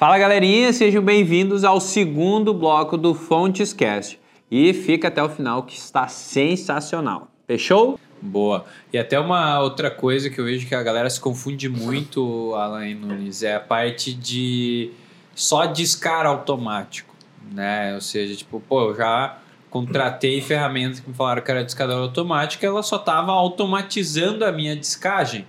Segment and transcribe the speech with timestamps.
[0.00, 4.18] Fala galerinha, sejam bem-vindos ao segundo bloco do Fontes Cast.
[4.50, 7.30] E fica até o final que está sensacional.
[7.46, 8.00] Fechou?
[8.18, 8.64] Boa.
[8.90, 12.94] E até uma outra coisa que eu vejo que a galera se confunde muito, Alan
[12.94, 14.90] Nunes, é a parte de
[15.34, 17.14] só discar automático,
[17.52, 17.94] né?
[17.94, 19.36] Ou seja, tipo, pô, eu já
[19.68, 24.74] contratei ferramentas que me falaram que era discadora automática, ela só estava automatizando a minha
[24.74, 25.44] discagem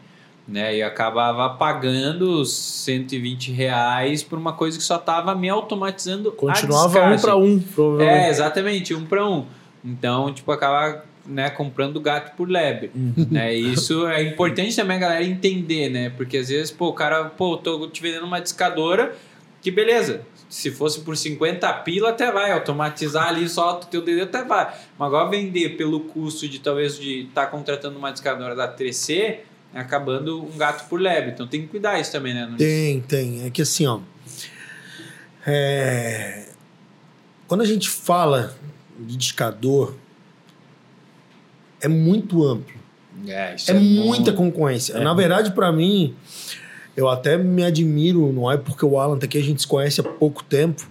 [0.51, 0.75] né?
[0.75, 7.17] E acabava pagando 120 reais por uma coisa que só estava me automatizando Continuava um
[7.17, 8.25] para um, provavelmente.
[8.25, 9.45] É, exatamente, um para um.
[9.83, 12.91] Então, tipo, acaba né, comprando gato por lebre.
[12.93, 13.27] Uhum.
[13.31, 13.53] né?
[13.53, 16.09] Isso é importante também a galera entender, né?
[16.09, 19.15] Porque às vezes, pô, o cara, pô, tô te vendendo uma discadora,
[19.61, 20.21] que beleza.
[20.49, 22.52] Se fosse por 50 pila, até vai.
[22.52, 24.73] Automatizar ali só o teu dedo até vai.
[24.99, 29.38] Mas agora vender pelo custo de talvez de estar tá contratando uma discadora da 3C,
[29.73, 31.31] acabando um gato por lebre.
[31.31, 32.53] Então tem que cuidar isso também, né?
[32.58, 33.45] Tem, tem.
[33.45, 34.00] É que assim, ó.
[35.45, 36.45] É...
[37.47, 38.55] Quando a gente fala
[38.99, 39.95] de discador,
[41.81, 42.80] é muito amplo.
[43.27, 44.94] É, é, é muita concorrência.
[44.94, 45.03] É.
[45.03, 46.16] Na verdade, para mim,
[46.95, 49.99] eu até me admiro, não é porque o Alan tá aqui, a gente se conhece
[49.99, 50.88] há pouco tempo.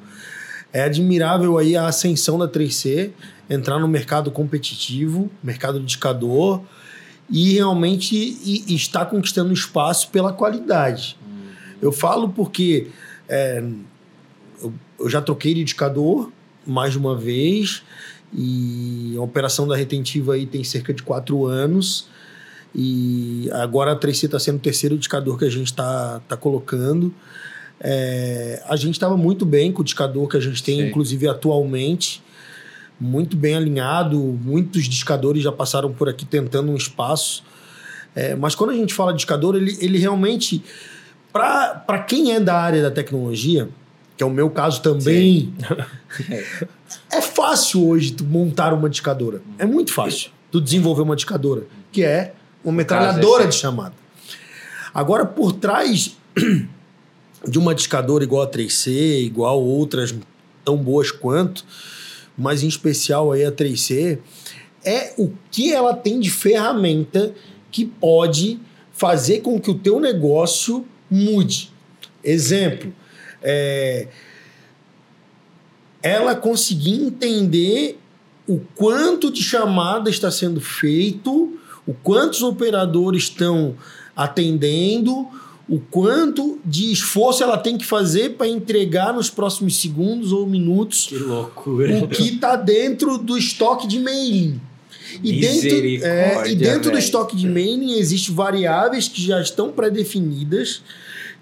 [0.72, 3.10] É admirável aí a ascensão da 3C,
[3.48, 6.62] entrar no mercado competitivo, mercado de discador,
[7.30, 11.16] e realmente e, e está conquistando espaço pela qualidade.
[11.24, 11.50] Uhum.
[11.80, 12.88] Eu falo porque
[13.28, 13.62] é,
[14.60, 16.30] eu, eu, já troquei de indicador
[16.66, 17.82] mais de uma vez
[18.34, 22.08] e a operação da retentiva aí tem cerca de quatro anos
[22.74, 27.14] e agora a 3C está sendo o terceiro indicador que a gente está tá colocando.
[27.80, 30.88] É, a gente estava muito bem com o indicador que a gente tem, Sim.
[30.88, 32.22] inclusive atualmente
[33.00, 37.42] muito bem alinhado, muitos discadores já passaram por aqui tentando um espaço.
[38.14, 40.62] É, mas quando a gente fala de discador, ele, ele realmente,
[41.32, 43.68] para quem é da área da tecnologia,
[44.16, 45.54] que é o meu caso também,
[47.10, 49.40] é fácil hoje tu montar uma discadora.
[49.58, 53.94] É muito fácil tu desenvolver uma discadora, que é uma metralhadora de chamada.
[54.92, 56.16] Agora, por trás
[57.48, 60.14] de uma discadora igual a 3C, igual outras
[60.64, 61.64] tão boas quanto,
[62.40, 64.18] mas em especial aí a 3C,
[64.82, 67.34] é o que ela tem de ferramenta
[67.70, 68.58] que pode
[68.92, 71.70] fazer com que o teu negócio mude.
[72.24, 72.92] Exemplo,
[73.42, 74.08] é,
[76.02, 77.98] ela conseguir entender
[78.48, 83.76] o quanto de chamada está sendo feito, o quantos operadores estão
[84.16, 85.28] atendendo,
[85.70, 91.06] o quanto de esforço ela tem que fazer para entregar nos próximos segundos ou minutos
[91.06, 92.02] que loucura.
[92.02, 94.60] o que está dentro do estoque de mailing.
[95.22, 100.82] E dentro, é, e dentro do estoque de mailing existem variáveis que já estão pré-definidas,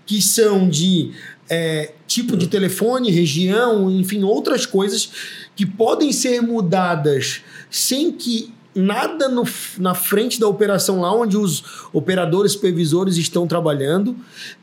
[0.04, 1.12] que são de
[1.48, 5.08] é, tipo de telefone, região, enfim, outras coisas
[5.56, 7.40] que podem ser mudadas
[7.70, 9.44] sem que nada no,
[9.78, 14.16] na frente da operação, lá onde os operadores supervisores estão trabalhando,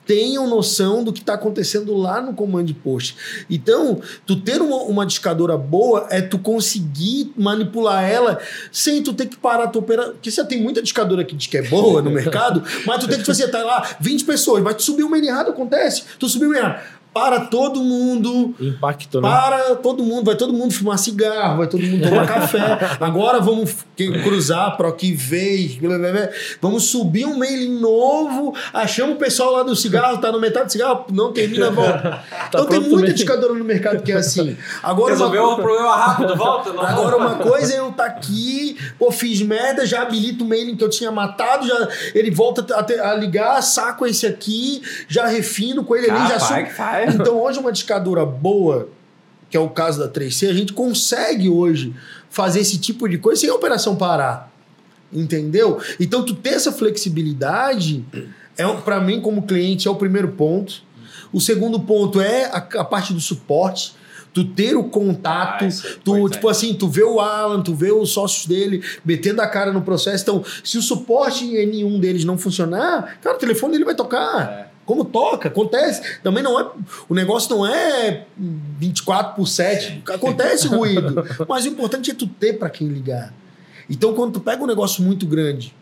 [0.06, 3.16] tenham noção do que está acontecendo lá no command post.
[3.50, 8.40] Então, tu ter uma, uma discadora boa é tu conseguir manipular ela
[8.72, 10.14] sem tu ter que parar a tua operação.
[10.14, 13.20] Porque você tem muita discadora que diz que é boa no mercado, mas tu tem
[13.20, 16.04] que fazer, tá lá, 20 pessoas, mas tu subiu meio errado, acontece.
[16.18, 18.54] Tu subiu errado para todo mundo.
[18.60, 19.30] Impacto, né?
[19.30, 20.26] Para todo mundo.
[20.26, 22.60] Vai todo mundo fumar cigarro, vai todo mundo tomar café.
[23.00, 25.80] Agora vamos cruzar para o que veio.
[26.62, 28.54] Vamos subir um mailing novo.
[28.74, 32.02] Achamos o pessoal lá do cigarro, tá no metade do cigarro, não termina, volta.
[32.30, 34.58] tá então tem muita indicadora no mercado que é assim.
[34.84, 36.74] Agora Resolveu um problema rápido, volta.
[36.74, 40.76] Não Agora uma coisa é eu tá aqui, pô, fiz merda, já habilito o mailing
[40.76, 45.86] que eu tinha matado, já ele volta a, a ligar, saco esse aqui, já refino
[45.86, 46.60] com ele ali, já subo.
[47.14, 48.90] Então, hoje, uma discadora boa,
[49.50, 51.94] que é o caso da 3C, a gente consegue hoje
[52.30, 54.52] fazer esse tipo de coisa sem a operação parar.
[55.12, 55.80] Entendeu?
[56.00, 58.04] Então, tu ter essa flexibilidade,
[58.58, 60.84] é para mim, como cliente, é o primeiro ponto.
[61.32, 63.96] O segundo ponto é a, a parte do suporte
[64.36, 65.72] tu ter o contato, ah, é
[66.04, 69.72] tu, tipo assim, tu vê o Alan, tu vê os sócios dele metendo a cara
[69.72, 70.24] no processo.
[70.24, 74.52] Então, se o suporte em nenhum deles não funcionar, cara, o telefone dele vai tocar.
[74.52, 74.75] É.
[74.86, 76.20] Como toca, acontece.
[76.22, 76.70] Também não é.
[77.10, 80.04] O negócio não é 24 por 7.
[80.08, 81.26] Acontece ruído.
[81.50, 83.34] Mas o importante é tu ter para quem ligar.
[83.90, 85.74] Então, quando tu pega um negócio muito grande,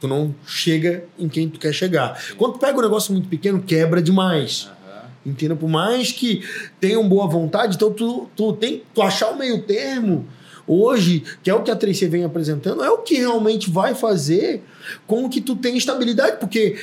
[0.00, 2.20] tu não chega em quem tu quer chegar.
[2.36, 4.68] Quando tu pega um negócio muito pequeno, quebra demais.
[5.26, 5.32] Uhum.
[5.32, 5.56] Entenda?
[5.56, 6.42] Por mais que
[6.80, 10.26] tenham boa vontade, então tu, tu tem tu achar o meio termo
[10.66, 14.62] hoje, que é o que a 3C vem apresentando, é o que realmente vai fazer
[15.04, 16.78] com que tu tenha estabilidade, porque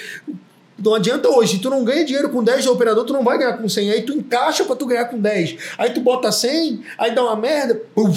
[0.83, 3.37] Não adianta hoje, se tu não ganha dinheiro com 10 de operador, tu não vai
[3.37, 3.91] ganhar com 100.
[3.91, 5.57] Aí tu encaixa pra tu ganhar com 10.
[5.77, 8.11] Aí tu bota 100, aí dá uma merda, pum,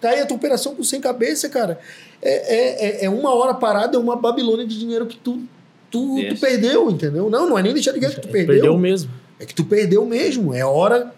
[0.00, 1.78] tá aí a tua operação com 100 cabeça, cara.
[2.22, 5.42] É, é, é- é uma hora parada, é uma Babilônia de dinheiro que tu,
[5.90, 7.28] tu, tu perdeu, entendeu?
[7.28, 8.54] Não, não é nem deixar de ganhar que tu perdeu.
[8.62, 9.10] Perdeu mesmo.
[9.40, 10.54] É que tu perdeu mesmo.
[10.54, 11.12] É hora,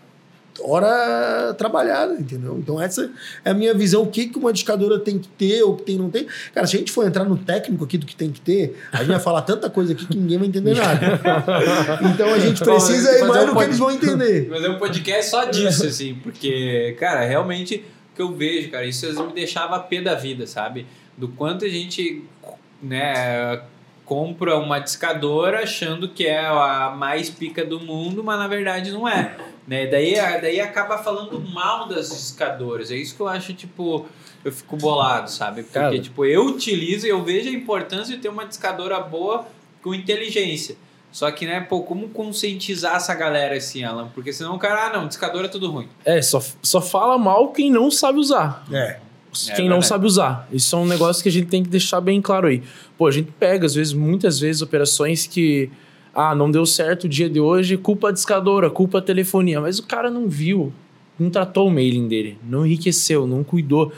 [0.61, 2.59] hora trabalhada, entendeu?
[2.59, 3.11] Então essa
[3.45, 4.03] é a minha visão.
[4.03, 6.27] O que, que uma discadora tem que ter ou que tem não tem.
[6.55, 8.99] Cara, se a gente for entrar no técnico aqui do que tem que ter, a
[8.99, 10.99] gente vai falar tanta coisa aqui que ninguém vai entender nada.
[12.15, 14.49] Então a gente precisa ir Fazer mais do que eles vão entender.
[14.49, 19.07] Fazer um podcast só disso, assim, porque, cara, realmente o que eu vejo, cara, isso
[19.07, 20.87] às vezes me deixava a pé da vida, sabe?
[21.17, 22.23] Do quanto a gente,
[22.83, 23.61] né,
[24.09, 29.07] compra uma discadora achando que é a mais pica do mundo, mas na verdade não
[29.07, 29.37] é.
[29.67, 29.87] Né?
[29.87, 32.91] Daí, daí acaba falando mal das discadoras.
[32.91, 34.07] É isso que eu acho, tipo,
[34.43, 35.63] eu fico bolado, sabe?
[35.63, 36.01] Porque, Cara.
[36.01, 39.47] tipo, eu utilizo e eu vejo a importância de ter uma discadora boa
[39.83, 40.77] com inteligência.
[41.13, 44.09] Só que, né, pô, como conscientizar essa galera assim, Alan?
[44.15, 45.89] Porque senão o cara, ah, não, discadora é tudo ruim.
[46.03, 48.65] É, só, só fala mal quem não sabe usar.
[48.73, 49.01] É.
[49.33, 49.87] quem não verdade.
[49.87, 50.49] sabe usar.
[50.53, 52.63] Isso é um negócio que a gente tem que deixar bem claro aí.
[52.97, 55.71] Pô, a gente pega, às vezes, muitas vezes, operações que.
[56.15, 59.61] Ah, não deu certo o dia de hoje, culpa a discadora, culpa a telefonia.
[59.61, 60.73] Mas o cara não viu,
[61.19, 63.93] não tratou o mailing dele, não enriqueceu, não cuidou.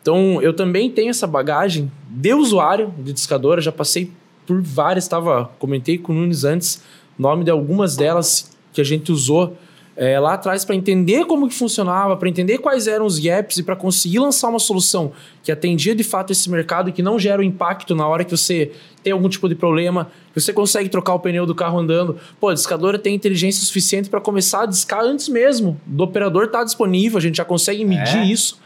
[0.00, 4.10] Então, eu também tenho essa bagagem de usuário de discadora, já passei
[4.46, 6.82] por várias, tava, comentei com o Nunes antes,
[7.18, 9.56] nome de algumas delas que a gente usou
[9.96, 13.62] é, lá atrás para entender como que funcionava, para entender quais eram os gaps e
[13.62, 15.12] para conseguir lançar uma solução
[15.42, 18.30] que atendia de fato esse mercado e que não gera o impacto na hora que
[18.30, 18.72] você
[19.02, 22.18] tem algum tipo de problema, que você consegue trocar o pneu do carro andando.
[22.38, 26.64] Pô, a discadora tem inteligência suficiente para começar a discar antes mesmo do operador estar
[26.64, 28.24] disponível, a gente já consegue medir É?
[28.24, 28.58] isso.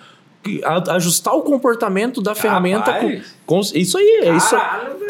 [0.88, 2.92] Ajustar o comportamento da ferramenta.
[2.94, 4.56] Com, com- isso aí, é isso.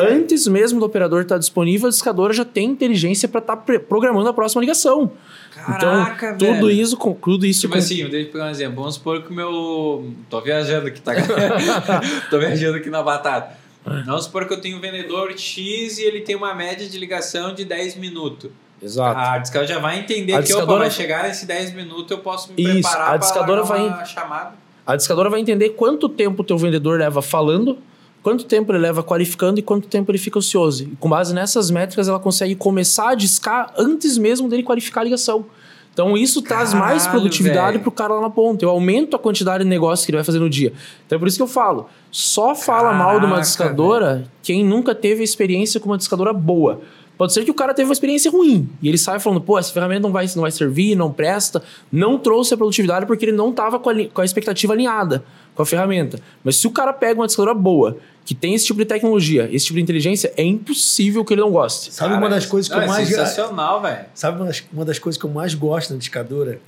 [0.01, 4.33] Antes mesmo do operador estar disponível, a discadora já tem inteligência para estar programando a
[4.33, 5.13] próxima ligação.
[5.55, 6.71] Caraca, então, tudo velho.
[6.71, 8.77] isso, tudo isso Tipo com- assim, deixa eu pegar um exemplo.
[8.77, 10.13] Vamos supor que o meu.
[10.29, 11.13] Tô viajando aqui, tá?
[12.31, 13.59] Tô viajando aqui na batata.
[14.07, 17.55] Vamos supor que eu tenho um vendedor X e ele tem uma média de ligação
[17.55, 18.51] de 10 minutos.
[18.83, 19.19] Exato.
[19.19, 22.19] A discadora já vai entender A que opa, discadora- vai chegar nesse 10 minutos, eu
[22.19, 24.55] posso me Isso, preparar a discadora vai- chamada.
[24.91, 27.79] A discadora vai entender quanto tempo o teu vendedor leva falando,
[28.25, 30.83] quanto tempo ele leva qualificando e quanto tempo ele fica ocioso.
[30.83, 35.05] E com base nessas métricas, ela consegue começar a discar antes mesmo dele qualificar a
[35.05, 35.47] ligação.
[35.93, 37.83] Então isso traz mais Caralho, produtividade velho.
[37.83, 38.65] pro cara lá na ponta.
[38.65, 40.73] Eu aumento a quantidade de negócio que ele vai fazer no dia.
[41.07, 44.65] Então é por isso que eu falo, só fala mal de uma Caraca, discadora quem
[44.65, 46.81] nunca teve experiência com uma discadora boa.
[47.21, 49.71] Pode ser que o cara teve uma experiência ruim e ele sai falando, pô, essa
[49.71, 51.63] ferramenta não vai, não vai servir, não presta,
[51.93, 55.23] não trouxe a produtividade porque ele não estava com, com a expectativa alinhada
[55.55, 56.19] com a ferramenta.
[56.43, 59.67] Mas se o cara pega uma discadora boa, que tem esse tipo de tecnologia, esse
[59.67, 61.93] tipo de inteligência, é impossível que ele não goste.
[61.93, 63.07] Sabe Cara, uma das coisas que não, eu é mais.
[63.07, 64.07] sensacional, velho.
[64.15, 66.59] Sabe uma das, uma das coisas que eu mais gosto na discadora?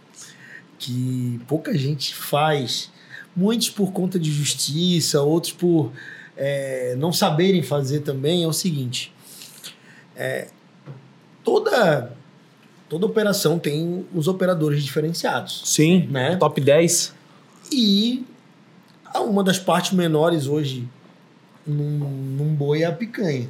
[0.78, 2.92] Que pouca gente faz.
[3.34, 5.92] Muitos por conta de justiça, outros por
[6.36, 8.44] é, não saberem fazer também.
[8.44, 9.14] É o seguinte:
[10.16, 10.48] é,
[11.44, 12.12] toda,
[12.88, 15.62] toda operação tem os operadores diferenciados.
[15.64, 16.36] Sim, Né?
[16.36, 17.14] top 10.
[17.72, 18.24] E
[19.14, 20.88] uma das partes menores hoje
[21.66, 23.48] num, num boi é a picanha.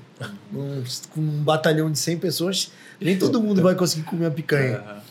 [0.50, 4.78] Num, com um batalhão de 100 pessoas, nem todo mundo vai conseguir comer a picanha.
[4.78, 5.02] Aham.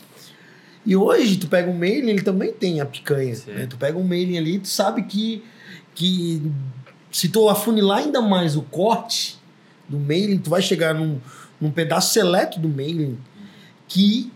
[0.84, 3.36] E hoje, tu pega um mailing, ele também tem a picanha.
[3.46, 3.66] Né?
[3.66, 5.44] Tu pega um mailing ali, tu sabe que,
[5.94, 6.42] que
[7.10, 9.38] se tu afunilar ainda mais o corte
[9.88, 11.20] do mailing, tu vai chegar num,
[11.62, 13.16] num pedaço seleto do mailing
[13.86, 14.30] que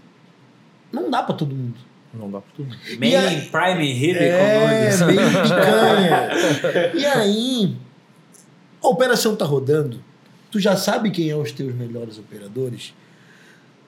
[0.93, 1.75] não dá pra todo mundo.
[2.15, 2.75] Não dá pra tudo.
[2.99, 6.93] Main E aí- Prime Hill, É, bem picanha.
[6.95, 7.77] e aí,
[8.83, 10.01] a operação tá rodando,
[10.51, 12.95] tu já sabe quem é os teus melhores operadores,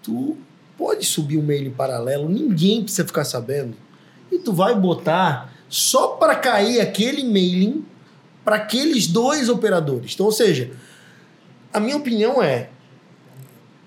[0.03, 0.37] tu
[0.77, 3.75] pode subir um mail em paralelo, ninguém precisa ficar sabendo,
[4.31, 7.85] e tu vai botar só para cair aquele mailing
[8.45, 10.13] para aqueles dois operadores.
[10.15, 10.71] Então, ou seja,
[11.73, 12.69] a minha opinião é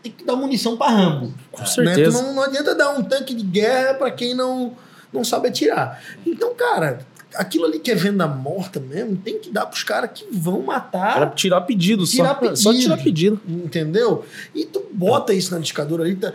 [0.01, 1.33] tem que dar munição para Rambo.
[1.51, 1.65] Com Né?
[1.65, 2.21] Tu certeza.
[2.21, 4.73] Não, não adianta dar um tanque de guerra para quem não,
[5.13, 6.01] não sabe atirar.
[6.25, 7.05] Então, cara,
[7.35, 10.65] aquilo ali que é venda morta mesmo, tem que dar pros caras que vão Era
[10.65, 11.33] matar.
[11.33, 12.83] tirar pedido, Tirar só, só pedido.
[12.83, 13.41] tirar pedido.
[13.47, 14.25] Entendeu?
[14.53, 16.33] E tu bota isso na discadora ali, tá-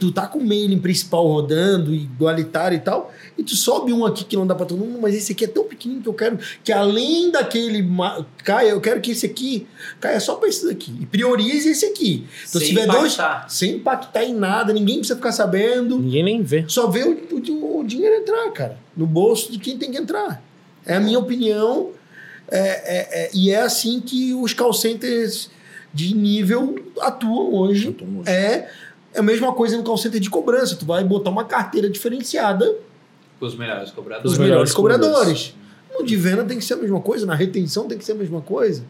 [0.00, 4.24] tu tá com o mailing principal rodando, igualitário e tal, e tu sobe um aqui
[4.24, 6.38] que não dá pra todo mundo, mas esse aqui é tão pequenininho que eu quero
[6.64, 7.80] que além daquele
[8.42, 9.66] caia, eu quero que esse aqui
[10.00, 10.92] caia só pra esse daqui.
[11.00, 12.26] E priorize esse aqui.
[12.48, 13.48] Então, se Sem tiver dois, impactar.
[13.50, 15.98] sem impactar em nada, ninguém precisa ficar sabendo.
[15.98, 16.64] Ninguém nem vê.
[16.68, 20.42] Só vê o, o- o dinheiro entrar, cara, no bolso de quem tem que entrar.
[20.84, 21.90] É a minha opinião.
[22.54, 25.48] é- é- é- e é assim que os call centers
[25.94, 27.88] de nível atuam hoje.
[27.88, 28.28] Atuam hoje.
[28.30, 28.68] É,
[29.14, 30.76] é a mesma coisa no call center de cobrança.
[30.76, 32.74] Tu vai botar uma carteira diferenciada
[33.40, 34.32] Com os melhores cobradores.
[34.32, 35.54] Os melhores melhores cobradores.
[35.92, 38.16] No de venda tem que ser a mesma coisa, na retenção tem que ser a
[38.16, 38.84] mesma coisa.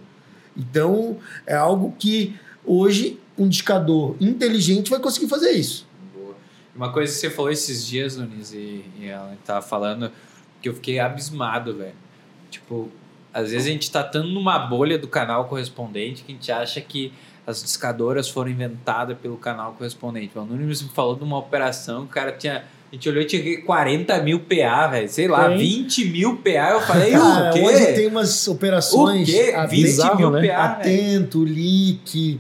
[0.57, 5.87] Então, é algo que hoje um discador inteligente vai conseguir fazer isso.
[6.15, 6.35] Boa.
[6.75, 10.11] Uma coisa que você falou esses dias, Nunes, e, e ela tava falando,
[10.61, 11.95] que eu fiquei abismado, velho.
[12.51, 12.91] Tipo,
[13.33, 16.81] às vezes a gente tá tanto numa bolha do canal correspondente que a gente acha
[16.81, 17.13] que
[17.47, 20.39] as discadoras foram inventadas pelo canal correspondente.
[20.39, 22.65] O Nunes me falou de uma operação que o cara tinha.
[22.93, 25.09] A gente olhou e tinha 40 mil PA, velho.
[25.09, 25.57] Sei lá, Tem.
[25.57, 26.73] 20 mil PA.
[26.73, 27.61] Eu falei, Cara, o quê?
[27.63, 29.27] hoje tem umas o operações.
[29.27, 29.55] quê?
[29.57, 30.47] a- 20 bizarro, mil né?
[30.47, 30.65] PA.
[30.65, 32.39] Atento, Leak.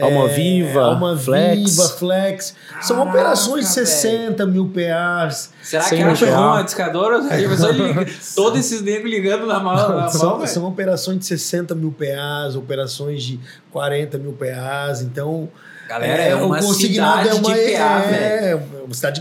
[0.00, 1.58] Alma é, Viva, Alma Flex.
[1.72, 2.54] Viva, Flex.
[2.80, 3.86] São Caraca, operações de velho.
[3.88, 5.50] 60 mil PAs.
[5.60, 6.36] Será que acha PA.
[6.36, 7.18] bom a discadora?
[7.36, 9.74] Liga, todos esses negros ligando na mão.
[9.96, 13.40] Na São, são operações de 60 mil PAs, operações de
[13.72, 15.02] 40 mil PAs.
[15.02, 15.48] Então,
[15.88, 18.14] Galera, é, uma o consignado cidade de PA, velho.
[18.22, 19.20] é, uma cidade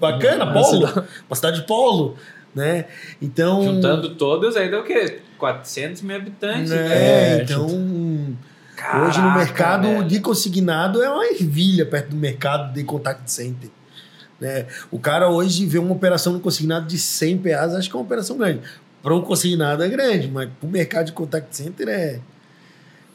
[0.00, 0.86] bacana, Uma polo.
[0.88, 2.16] cidade- Uma cidade polo,
[2.54, 2.86] né?
[3.20, 5.20] Então, Juntando todos, aí dá o quê?
[5.38, 6.70] 400 mil habitantes.
[6.70, 7.36] né?
[7.38, 8.36] É, então,
[8.76, 10.04] Caraca, hoje no mercado velho.
[10.04, 13.70] de consignado é uma ervilha perto do mercado de contact center.
[14.40, 14.66] Né?
[14.90, 18.04] O cara hoje vê uma operação no consignado de 100 PAs, acho que é uma
[18.04, 18.60] operação grande.
[19.02, 22.20] Para um consignado é grande, mas para o mercado de contact center é,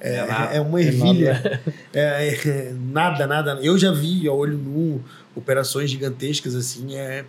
[0.04, 0.16] é,
[0.54, 1.62] É é uma ervilha.
[1.94, 3.60] É, é, nada, nada.
[3.62, 5.02] Eu já vi a olho nu
[5.36, 7.24] operações gigantescas assim, é,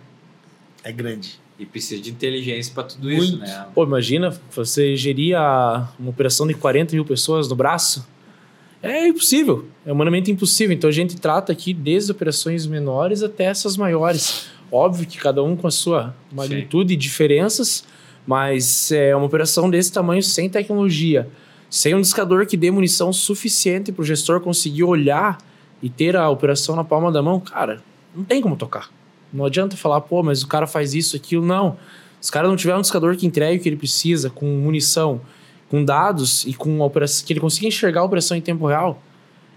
[0.83, 1.39] é grande.
[1.57, 3.23] E precisa de inteligência pra tudo Muito.
[3.23, 3.65] isso, né?
[3.73, 8.05] Pô, imagina, você gerir a- uma operação de 40 mil pessoas no braço.
[8.83, 10.75] É impossível, é humanamente impossível.
[10.75, 14.47] Então a gente trata aqui desde operações menores até essas maiores.
[14.71, 17.85] Óbvio que cada um com a sua magnitude e diferenças,
[18.27, 21.27] mas é uma operação desse tamanho sem tecnologia,
[21.69, 25.37] sem um discador que dê munição suficiente para o gestor conseguir olhar
[25.81, 27.81] e ter a operação na palma da mão, cara,
[28.15, 28.89] não tem como tocar.
[29.31, 31.77] Não adianta falar, pô, mas o cara faz isso, aquilo, não.
[32.21, 35.21] Se o cara não tiver um discador que entregue o que ele precisa, com munição,
[35.69, 39.01] com dados e com operação, que ele consiga enxergar a operação em tempo real,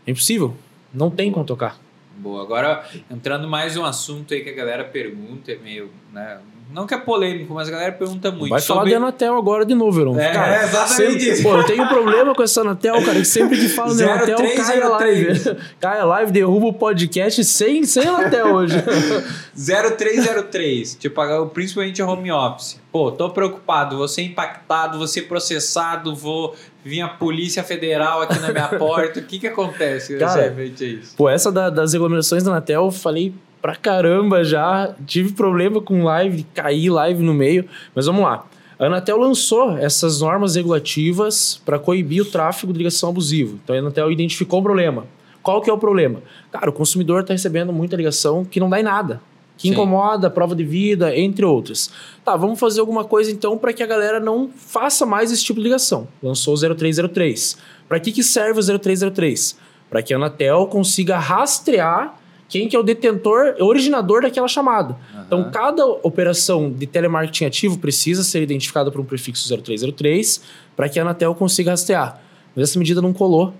[0.06, 0.56] é impossível.
[0.92, 1.78] Não tem como tocar.
[2.16, 2.42] Boa.
[2.42, 6.40] Agora, entrando mais um assunto aí que a galera pergunta, é meio, né?
[6.70, 8.50] Não que é polêmico, mas a galera pergunta muito.
[8.50, 8.90] Vai falar sobre...
[8.90, 10.20] de Anatel agora de novo, Verão.
[10.20, 11.42] É, cara, é exatamente sempre- isso.
[11.42, 14.37] Pô, eu tenho um problema com essa Anatel, cara, que sempre que fala de Anatel,
[14.37, 15.25] cai a live.
[15.26, 15.56] 0303.
[15.80, 18.75] cai a live, derruba o podcast sem, sem Anatel hoje.
[19.56, 22.78] 0303, tipo, principalmente home office.
[22.92, 28.38] Pô, tô preocupado, vou ser impactado, vou ser processado, vou vir a Polícia Federal aqui
[28.40, 29.20] na minha porta.
[29.20, 31.14] O que que acontece Cara, a isso?
[31.16, 34.94] Pô, essa da- das regulamentações da Anatel, eu falei pra caramba já.
[35.06, 37.64] Tive problema com live, caí live no meio.
[37.94, 38.46] Mas vamos lá.
[38.78, 43.58] A Anatel lançou essas normas regulativas para coibir o tráfego de ligação abusivo.
[43.62, 45.04] Então a Anatel identificou o problema.
[45.42, 46.22] Qual que é o problema?
[46.52, 49.20] Cara, o consumidor está recebendo muita ligação que não dá em nada.
[49.56, 49.74] Que Sim.
[49.74, 51.90] incomoda, prova de vida, entre outras.
[52.24, 55.58] Tá, vamos fazer alguma coisa então para que a galera não faça mais esse tipo
[55.58, 56.06] de ligação.
[56.22, 57.58] Lançou o 0303.
[57.88, 59.58] Para que, que serve o 0303?
[59.90, 62.17] Para que a Anatel consiga rastrear
[62.49, 64.97] quem que é o detentor, originador daquela chamada.
[65.26, 65.50] Então, Aham.
[65.50, 70.40] cada operação de telemarketing ativo precisa ser identificada por um prefixo 0303
[70.75, 72.21] para que a Anatel consiga rastrear.
[72.57, 73.52] Mas essa medida não colou.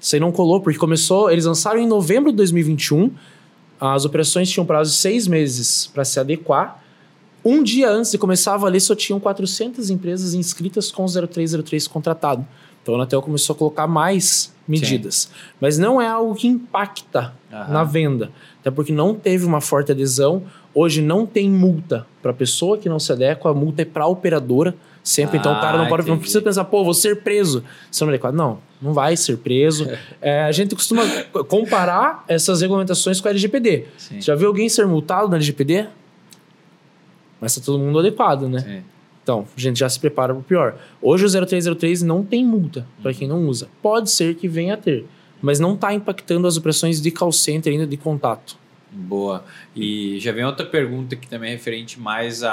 [0.00, 1.30] Isso aí não colou, porque começou.
[1.30, 3.10] Eles lançaram em novembro de 2021.
[3.80, 6.82] As operações tinham prazo de seis meses para se adequar.
[7.44, 11.88] Um dia antes de começar a valer, só tinham 400 empresas inscritas com o 0303
[11.88, 12.46] contratado.
[12.82, 15.30] Então a Anatel começou a colocar mais medidas.
[15.60, 17.72] Mas não é algo que impacta Aham.
[17.72, 18.30] na venda.
[18.60, 20.42] Até porque não teve uma forte adesão.
[20.74, 24.06] Hoje não tem multa para pessoa que não se adequa, a multa é para a
[24.06, 24.74] operadora.
[25.02, 27.64] Sempre, então o cara não, Ah, pode, não precisa pensar, pô, vou ser preso.
[27.90, 28.34] Se não é adequado.
[28.34, 29.88] Não, não vai ser preso.
[30.20, 31.02] É, a gente costuma
[31.48, 33.86] comparar essas regulamentações com a LGPD.
[33.96, 34.20] Sim.
[34.20, 35.86] Já viu alguém ser multado na LGPD?
[37.40, 38.58] Mas tá todo mundo adequado, né?
[38.60, 38.82] Sim.
[39.22, 40.76] Então, a gente já se prepara para o pior.
[41.00, 43.68] Hoje o 0303 não tem multa para quem não usa.
[43.82, 45.04] Pode ser que venha a ter,
[45.40, 48.56] mas não está impactando as operações de call center ainda de contato.
[48.90, 49.44] Boa.
[49.74, 52.52] E já vem outra pergunta que também é referente mais à,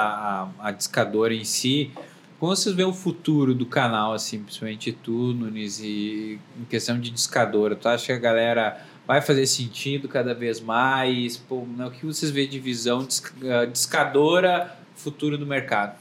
[0.60, 1.90] à, à discadora em si.
[2.38, 7.10] Como vocês veem o futuro do canal, assim, principalmente tu, Nunes, e em questão de
[7.10, 7.74] discadora?
[7.74, 11.36] Tu acha que a galera vai fazer sentido cada vez mais?
[11.36, 13.04] Pô, né, o que vocês veem de visão
[13.42, 15.98] ah, discadora, futuro do mercado?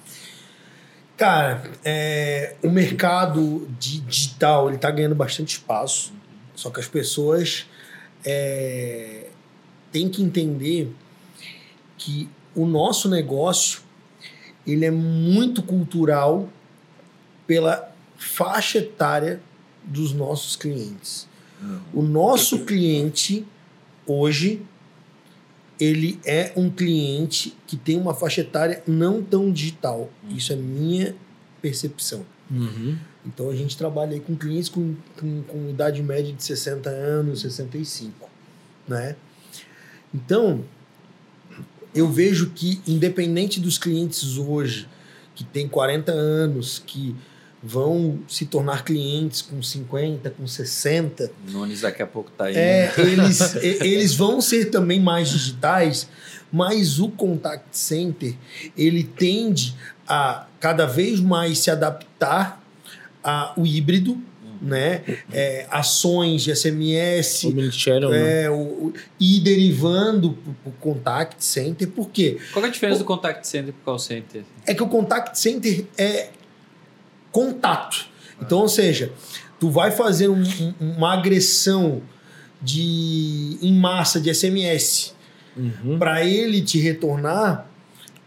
[1.17, 6.13] Cara, é, o mercado digital ele tá ganhando bastante espaço,
[6.55, 7.65] só que as pessoas
[8.23, 9.25] é,
[9.91, 10.93] têm que entender
[11.97, 13.81] que o nosso negócio
[14.65, 16.47] ele é muito cultural
[17.47, 19.41] pela faixa etária
[19.83, 21.27] dos nossos clientes.
[21.93, 23.43] O nosso cliente
[24.05, 24.61] hoje
[25.79, 30.09] ele é um cliente que tem uma faixa etária não tão digital.
[30.29, 31.15] Isso é minha
[31.61, 32.25] percepção.
[32.49, 32.97] Uhum.
[33.25, 37.41] Então a gente trabalha aí com clientes com, com, com idade média de 60 anos,
[37.41, 38.29] 65,
[38.87, 39.15] né?
[40.13, 40.63] Então,
[41.93, 44.87] eu vejo que independente dos clientes hoje
[45.35, 47.15] que têm 40 anos, que
[47.63, 52.55] vão se tornar clientes com 50, com 60, Nunes daqui a pouco tá aí.
[52.55, 56.07] é, eles, e- eles vão ser também mais digitais,
[56.51, 58.35] mas o contact center
[58.77, 59.75] ele tende
[60.07, 62.63] a cada vez mais se adaptar
[63.23, 64.17] ao híbrido,
[64.61, 65.03] né?
[65.31, 68.43] É, ações de SMS, Omnichannel, né?
[68.43, 70.33] é, o, o- e derivando
[70.63, 72.37] para o contact center, por quê?
[72.53, 74.43] Qual que é a diferença do contact center pro call center?
[74.65, 76.29] é que o contact center é
[77.37, 78.05] contato.
[78.41, 79.11] Então, ou seja,
[79.59, 82.01] tu vai fazer um- um- uma agressão
[82.61, 85.13] de em massa de SMS
[85.55, 85.97] Uhum.
[85.99, 87.67] para ele te retornar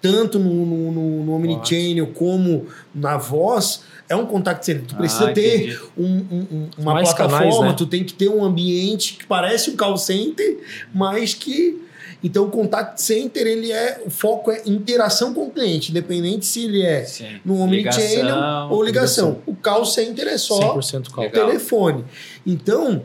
[0.00, 4.86] tanto no, no, no, no Omnichannel como na voz é um contact center.
[4.86, 7.74] Tu precisa Ah, ter um- um- uma Mais plataforma, canais, né?
[7.76, 10.58] tu tem que ter um ambiente que parece um call center,
[10.94, 11.80] mas que
[12.22, 16.64] então o contact center ele é o foco é interação com o cliente, independente se
[16.64, 17.40] ele é Sim.
[17.44, 19.42] no Omnichannel Ligação, ou ligação.
[19.46, 21.30] O call center é só 100% call.
[21.30, 22.04] Telefone.
[22.46, 23.02] Então,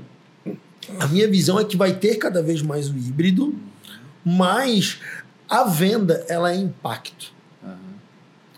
[1.00, 3.56] a minha visão é que vai ter cada vez mais o híbrido,
[4.24, 5.00] mas
[5.50, 7.34] a venda ela é impacto.
[7.64, 7.78] Aham.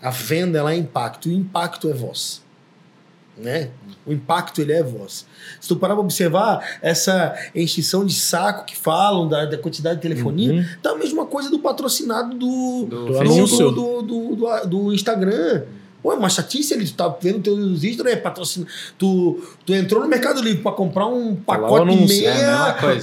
[0.02, 1.28] A venda ela é impacto.
[1.28, 2.42] E o impacto é voz.
[3.38, 3.70] Né?
[4.04, 5.26] O impacto ele é voz.
[5.60, 10.02] Se tu parar para observar essa extinção de saco que falam da, da quantidade de
[10.02, 10.64] telefonia, Uhum.
[10.82, 13.70] tá a mesma coisa do patrocinado do, Do Do do, anúncio.
[13.70, 15.62] do, do, do, do Instagram.
[16.08, 18.66] Pô, é uma chatice, ele tá vendo teus stories, é patrocínio.
[18.96, 22.30] Tu, tu entrou no Mercado Livre para comprar um pacote meia.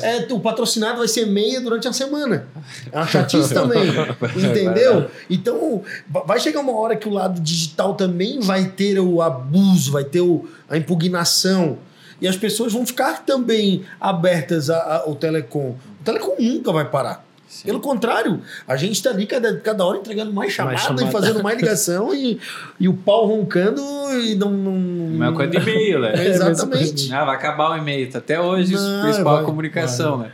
[0.07, 2.47] É é, o patrocinado vai ser meia durante a semana.
[2.91, 3.83] É uma chatice também.
[4.35, 5.05] entendeu?
[5.29, 9.91] Então, va- vai chegar uma hora que o lado digital também vai ter o abuso,
[9.91, 11.77] vai ter o, a impugnação.
[12.19, 15.75] E as pessoas vão ficar também abertas a- a- ao telecom.
[16.01, 17.23] O telecom nunca vai parar.
[17.47, 17.67] Sim.
[17.67, 21.03] Pelo contrário, a gente está ali cada, cada hora entregando mais chamada, chamada.
[21.03, 22.39] e fazendo mais ligação e,
[22.79, 23.81] e o pau roncando
[24.19, 24.51] e não.
[24.51, 26.13] não Mesma coisa de e-mail, né?
[26.25, 27.13] É, Exatamente.
[27.13, 28.09] Ah, vai acabar o e-mail.
[28.09, 30.31] Tá até hoje Não, o principal é a vai, comunicação, né?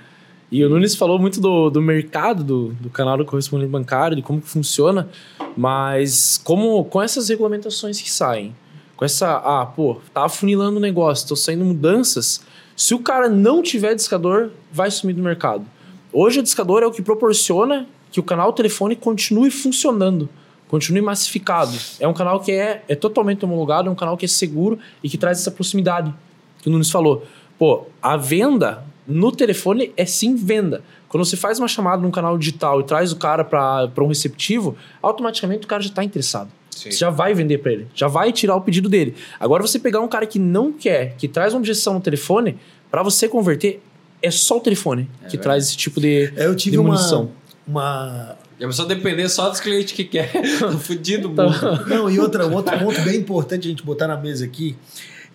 [0.52, 4.21] E o Nunes falou muito do, do mercado, do, do canal do correspondente bancário, de
[4.21, 5.08] como que funciona,
[5.56, 8.54] mas como com essas regulamentações que saem,
[8.97, 12.41] com essa, ah, pô, tá afunilando o negócio, estão saindo mudanças,
[12.76, 15.65] se o cara não tiver discador, vai sumir do mercado.
[16.13, 20.28] Hoje o discador é o que proporciona que o canal telefone continue funcionando,
[20.67, 21.78] continue massificado.
[22.00, 25.10] É um canal que é, é totalmente homologado, é um canal que é seguro e
[25.10, 26.13] que traz essa proximidade
[26.62, 27.26] que o Nunes falou.
[27.58, 30.84] Pô, a venda no telefone é sim venda.
[31.08, 34.76] Quando você faz uma chamada num canal digital e traz o cara para um receptivo,
[35.02, 36.52] automaticamente o cara já está interessado.
[36.71, 36.91] Sim.
[36.91, 39.15] Você já vai vender para ele, já vai tirar o pedido dele.
[39.39, 42.58] Agora você pegar um cara que não quer, que traz uma objeção no telefone,
[42.89, 43.82] para você converter
[44.22, 45.42] é só o telefone que verdade.
[45.42, 47.32] traz esse tipo de, É, Eu tive de uma, munição.
[47.68, 48.38] uma.
[48.60, 50.32] Já só depender só dos clientes que quer.
[50.60, 51.86] Tá fudido Então, mundo.
[51.88, 54.76] Não, e outra, outro ponto bem importante a gente botar na mesa aqui.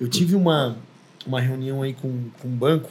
[0.01, 0.77] Eu tive uma,
[1.27, 2.09] uma reunião aí com,
[2.41, 2.89] com um banco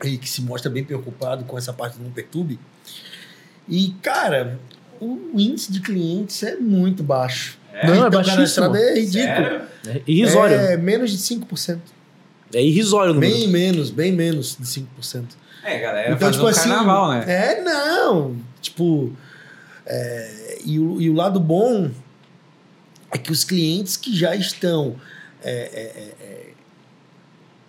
[0.00, 2.60] aí que se mostra bem preocupado com essa parte do Não Perturbe.
[3.68, 4.58] E, cara,
[5.00, 7.58] o índice de clientes é muito baixo.
[7.82, 8.36] Não, é Então, baixíssimo.
[8.36, 9.36] cadastrado é ridículo.
[9.46, 9.60] Sério?
[9.88, 10.56] É irrisório.
[10.56, 11.78] É, É menos de 5%.
[12.54, 13.32] Irrisório o número.
[13.34, 15.24] Bem menos, bem menos de 5%.
[15.64, 16.68] É, galera, Então, faz tipo um assim.
[16.68, 17.24] carnaval, né?
[17.26, 18.36] É, não.
[18.60, 19.12] Tipo.
[19.86, 21.90] é, e, o, e o lado bom
[23.10, 24.96] é que os clientes que já estão
[25.42, 26.46] é, é, é, é,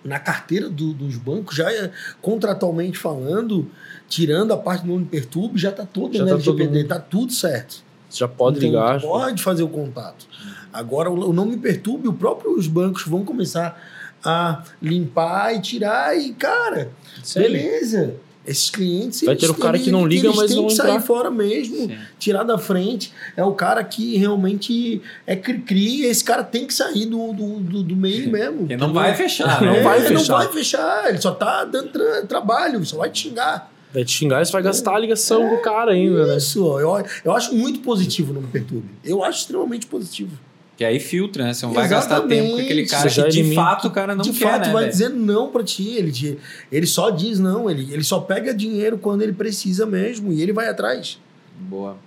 [0.03, 3.69] na carteira do- dos bancos, já é, contratualmente falando,
[4.07, 6.99] tirando a parte do nome perturbe, já está todo Já no tá todo LGPD, está
[6.99, 7.83] tudo certo.
[8.09, 9.01] Você já pode Então, ligar.
[9.01, 10.25] Pode fazer o contato.
[10.73, 13.79] Agora, o o não me perturbe, os próprios bancos vão começar
[14.23, 16.91] a limpar e tirar e, cara,
[17.23, 17.51] Sério?
[17.51, 18.15] beleza.
[18.47, 19.21] Esses clientes.
[19.21, 21.01] Vai eles ter o cara que não liga, eles mas têm vão que sair entrar.
[21.01, 21.97] fora mesmo, Sim.
[22.17, 23.13] tirar da frente.
[23.37, 26.03] É o cara que realmente é cri-cri.
[26.05, 28.59] Esse cara tem que sair do, do, do, do meio mesmo.
[28.59, 29.79] Porque não vai fechar, Não né?
[29.79, 30.37] É, vai Não fechar.
[30.37, 31.09] vai fechar.
[31.09, 33.71] Ele só tá dando tra- trabalho, só vai te xingar.
[33.93, 36.37] Vai te xingar e você vai gastar a ligação com o cara ainda, né?
[36.37, 38.89] Isso, eu, eu acho muito positivo no Me Perturbe.
[39.03, 40.31] Eu acho extremamente positivo.
[40.79, 41.53] Que aí filtra, né?
[41.53, 44.31] Você não vai gastar tempo com aquele cara que de fato o cara não de
[44.31, 44.71] quer, fato, né?
[44.71, 44.91] vai velho?
[44.93, 45.89] dizer não pra ti.
[45.89, 46.37] Ele, te-
[46.71, 47.69] ele só diz não.
[47.69, 50.31] Ele, ele só pega dinheiro quando ele precisa mesmo.
[50.31, 51.19] E ele vai atrás.
[51.59, 51.97] Boa.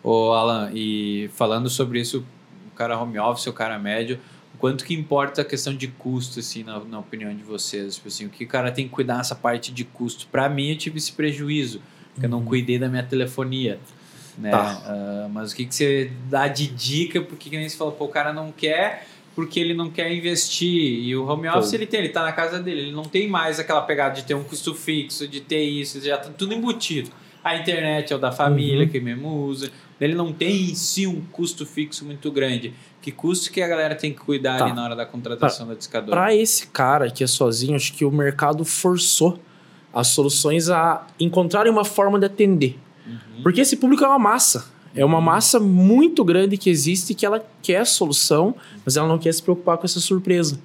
[0.00, 2.24] Ô, Alan, e falando sobre isso,
[2.72, 4.16] o cara home office, o cara médio,
[4.60, 7.96] quanto que importa a questão de custo, assim, na, na opinião de vocês?
[7.96, 10.28] Tipo assim, o que o cara tem que cuidar nessa parte de custo?
[10.30, 11.82] Para mim, eu tive esse prejuízo,
[12.14, 13.80] porque eu não cuidei da minha telefonia.
[14.40, 14.50] Né?
[14.50, 14.82] Tá.
[14.86, 17.20] Ah, mas o que, que você dá de dica?
[17.20, 20.68] Porque que nem você falou, pô, o cara não quer porque ele não quer investir.
[21.04, 21.76] E o home office Pô.
[21.76, 24.34] ele tem, ele tá na casa dele, ele não tem mais aquela pegada de ter
[24.34, 27.10] um custo fixo, de ter isso, já tá tudo embutido.
[27.42, 29.70] A internet é o da família, que mesmo usa.
[29.98, 32.74] Ele não tem em si um custo fixo muito grande.
[33.00, 34.64] Que custo que a galera tem que cuidar Tá.
[34.66, 36.10] ali na hora da contratação da discadora?
[36.10, 39.38] Para esse cara que é sozinho, acho que o mercado forçou
[39.92, 42.78] as soluções a encontrarem uma forma de atender.
[43.42, 44.66] Porque esse público é uma massa.
[44.94, 49.32] É uma massa muito grande que existe que ela quer solução, mas ela não quer
[49.32, 50.58] se preocupar com essa surpresa.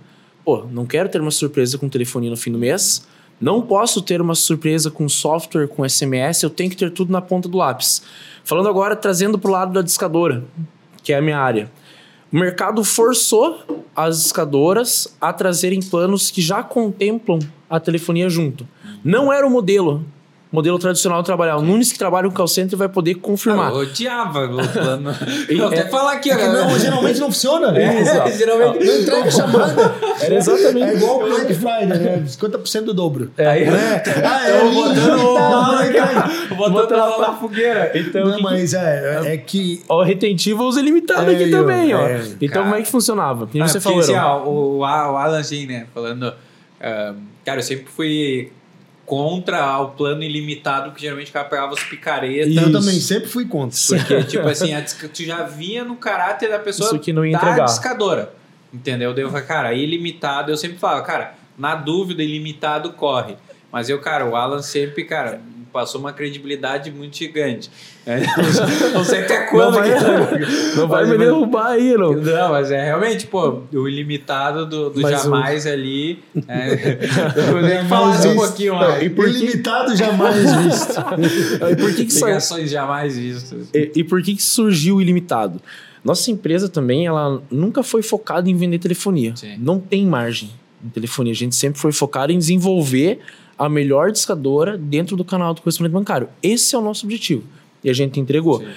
[0.44, 3.08] Pô, não quero ter uma surpresa com telefonia no fim do mês.
[3.40, 6.42] Não posso ter uma surpresa com software, com SMS.
[6.42, 8.02] Eu tenho que ter tudo na ponta do lápis.
[8.44, 10.44] Falando agora, trazendo para o lado da discadora,
[11.04, 11.70] que é a minha área.
[12.32, 18.68] O mercado forçou as discadoras a trazerem planos que já contemplam a telefonia junto.
[19.04, 20.04] Não era o modelo,
[20.56, 21.58] modelo tradicional de trabalhar.
[21.58, 23.68] O Nunes que trabalha com call center vai poder confirmar.
[23.72, 25.10] Ah, eu odiava o plano.
[25.68, 27.78] Até é- falar aqui, É que não, geralmente não funciona.
[27.78, 28.86] É, geralmente.
[28.86, 29.96] Não entrega chamada.
[30.22, 30.90] Era exatamente.
[30.90, 32.24] É igual o Black Friday, né?
[32.26, 33.32] 50% do dobro.
[33.38, 34.04] Aí- Né?
[34.24, 36.56] Ah, é Tô botando o bala aqui, limitado.
[36.56, 37.92] botando ela na fogueira.
[37.96, 41.94] Então, Não, mas é, é que ó, o retentivo usa ilimitado É, aqui eu- também,
[41.94, 42.00] ó.
[42.08, 42.64] é, então, cara.
[42.64, 43.50] como é que funcionava?
[43.54, 46.34] E Ah, você falou, assim, ó, o, o Alan G, né, falando...
[46.82, 47.14] ah,
[47.44, 48.52] cara, eu sempre fui
[49.06, 52.48] contra o plano ilimitado, que geralmente o cara pegava os picaretas.
[52.56, 52.72] eu Isso.
[52.72, 53.78] também sempre fui contra.
[53.88, 57.26] Porque, tipo assim, a disca- tu já via no caráter da pessoa Isso que não
[57.26, 57.66] ia da entregar.
[57.66, 58.34] discadora.
[58.74, 59.14] Entendeu?
[59.14, 63.36] Daí eu falei, cara, ilimitado, eu sempre falava, cara, na dúvida, ilimitado corre.
[63.72, 65.40] Mas eu, cara, o Alan sempre, cara,
[65.76, 67.70] passou uma credibilidade muito gigante.
[68.06, 68.22] É,
[68.96, 69.74] não sei até Não quando.
[69.74, 70.46] vai, que-
[70.80, 72.14] não vai me derrubar aí, Heron.
[72.14, 76.24] Não, mas é realmente, pô, o ilimitado do, do jamais ali.
[76.48, 76.70] É,
[77.52, 79.04] eu tenho que falar um pouquinho lá.
[79.04, 80.94] E por que- Ilimitado jamais visto.
[81.70, 82.16] E por que que?
[82.16, 83.68] Ligações jamais vistas.
[83.74, 85.62] E, e por que, que surgiu o ilimitado?
[86.06, 89.36] Nossa empresa também, ela nunca foi focada em vender telefonia.
[89.36, 89.58] Sim.
[89.60, 90.52] Não tem margem
[90.86, 91.34] em telefonia.
[91.34, 93.20] A gente sempre foi focado em desenvolver
[93.58, 96.30] a melhor discadora dentro do canal do correspondente bancário.
[96.42, 97.44] Esse é o nosso objetivo.
[97.84, 98.60] E a gente entregou.
[98.60, 98.68] Sim.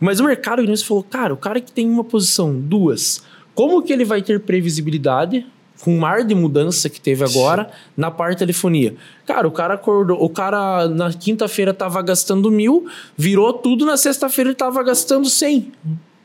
[0.00, 3.22] Mas o mercado, você falou, cara, o cara que tem uma posição, duas,
[3.54, 5.46] como que ele vai ter previsibilidade
[5.80, 8.96] com o mar de mudança que teve agora na parte de telefonia?
[9.26, 14.50] Cara, o cara acordou, o cara na quinta-feira tava gastando mil, virou tudo, na sexta-feira
[14.50, 15.72] ele tava gastando cem.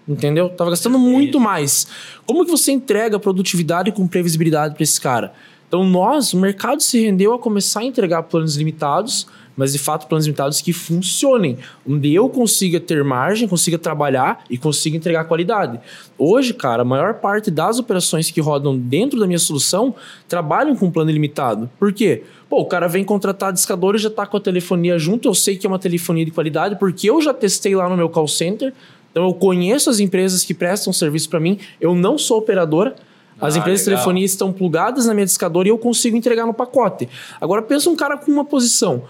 [0.08, 0.50] Entendeu?
[0.50, 1.86] Tava gastando muito mais.
[2.26, 5.34] Como que você entrega produtividade com previsibilidade para esse cara?
[5.68, 9.28] Então, nós, o mercado se rendeu a começar a entregar planos limitados,
[9.58, 14.58] mas de fato planos limitados que funcionem, onde eu consiga ter margem, consiga trabalhar e
[14.58, 15.80] consiga entregar qualidade.
[16.18, 19.96] Hoje, cara, a maior parte das operações que rodam dentro da minha solução
[20.28, 21.70] trabalham com plano ilimitado.
[21.80, 22.24] Por quê?
[22.48, 25.58] Pô, o cara vem contratar discador e já tá com a telefonia junto, eu sei
[25.58, 28.74] que é uma telefonia de qualidade, porque eu já testei lá no meu call center,
[29.12, 32.96] então eu conheço as empresas que prestam serviço para mim, eu não sou operadora,
[33.40, 34.04] as Ah, empresas de legal.
[34.04, 37.08] telefonia estão plugadas na minha discadora e eu consigo entregar no pacote.
[37.40, 39.04] Agora pensa um cara com uma posição.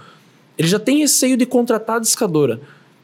[0.58, 2.60] Ele já tem receio de contratar a discadora.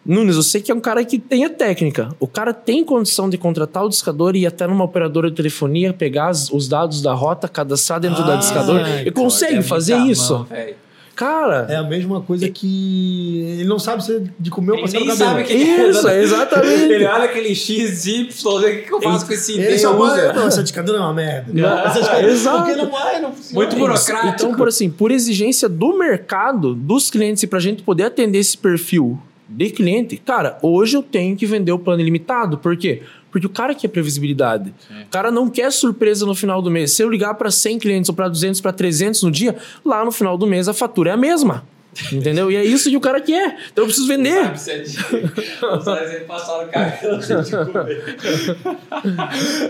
[0.06, 2.10] Nunes, eu sei que é um cara que tem a técnica.
[2.20, 5.94] O cara tem condição de contratar o discador e ir até numa operadora de telefonia,
[5.94, 9.00] pegar as- os dados da rota, cadastrar dentro da Ah, discadora.
[9.00, 10.34] Ele consegue É fazer isso.
[10.40, 10.48] mão.
[11.16, 14.88] Cara, É a mesma coisa que ele não sabe se é de comer ou Ele
[14.88, 15.30] passar no nem cabelo.
[15.32, 16.92] sabe que isso, exatamente.
[16.92, 20.34] Ele olha aquele X, Y, o que, eu faço com esse Ele só Usa.
[20.34, 21.52] não, essa é uma merda.
[21.54, 22.64] Não, Essa exato.
[22.64, 23.56] Porque não vai, não funciona.
[23.56, 24.28] Muito burocrático.
[24.28, 28.58] Então, por assim, por exigência do mercado, dos clientes, e pra gente poder atender esse
[28.58, 32.58] perfil de cliente, cara, hoje eu tenho que vender o plano ilimitado.
[32.58, 33.04] Por quê?
[33.04, 34.74] Porque o cara quer previsibilidade.
[35.06, 36.92] O cara não quer surpresa no final do mês.
[36.92, 40.12] Se eu ligar para 100 clientes ou para 200, para 300 no dia, lá no
[40.12, 41.66] final do mês a fatura é a mesma.
[42.12, 42.52] Entendeu?
[42.52, 43.56] E é isso que o cara quer.
[43.72, 44.44] Então eu preciso vender.
[44.44, 44.98] Sabe se é de...
[45.62, 48.16] Não passar no cabelo de comer.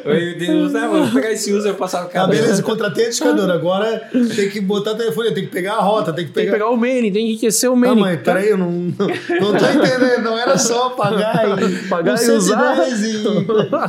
[0.06, 0.88] Meu Deus, né?
[0.88, 2.42] Vou pegar esse uso e passar no Ah, cabelo.
[2.42, 3.54] beleza, contratei a discadora.
[3.54, 6.66] Agora tem que botar telefone, tem que pegar a rota, tem que Tem que pegar.
[6.66, 8.02] pegar o Mane, tem que enriquecer o Ah, Mane.
[8.02, 10.24] mas peraí, eu não, não, não tô entendendo.
[10.24, 11.74] Não era só pagar e.
[11.94, 12.76] Pagar e usar.
[12.76, 13.18] 110 e.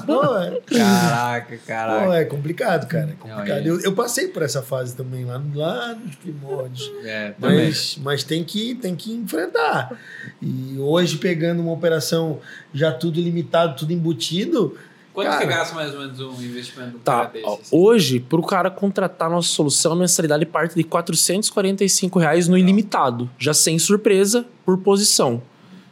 [0.07, 2.14] Não, é, Caraca, pô, caraca.
[2.16, 3.11] é complicado, cara.
[3.11, 3.47] É complicado.
[3.49, 3.68] Não, é.
[3.68, 6.90] Eu, eu passei por essa fase também, lá, lá nos primórdios.
[7.05, 7.66] É, também.
[7.66, 9.97] Mas, mas tem, que, tem que enfrentar.
[10.41, 12.41] E hoje, pegando uma operação
[12.73, 14.77] já tudo limitado, tudo embutido.
[15.13, 17.61] Quanto cara, que gasta mais ou menos um investimento Tá, assim?
[17.71, 23.31] hoje, para o cara contratar nossa solução, a mensalidade parte de 445 reais no ilimitado,
[23.39, 25.41] já sem surpresa, por posição.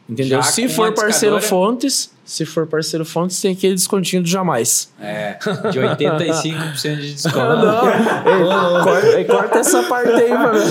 [0.08, 0.38] Entendeu?
[0.38, 1.40] Já Se for parceiro?
[1.40, 4.92] Fontes, Se for parceiro fontes, tem aquele descontinho do jamais.
[5.00, 5.36] É,
[5.72, 7.36] de 85% de desconto.
[7.66, 10.58] Não, ei, corta, corta essa parte aí, mano.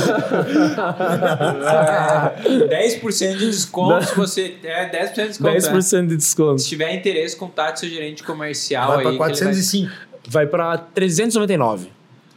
[2.69, 4.55] 10% de desconto se você.
[4.63, 5.51] É, 10% de desconto.
[5.51, 6.61] 10% de desconto.
[6.61, 9.03] Se tiver interesse, contate seu gerente comercial Vai aí.
[9.03, 9.91] pra que ele vai- 405.
[10.27, 11.89] Vai pra 399.